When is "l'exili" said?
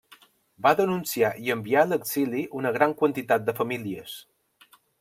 1.91-2.41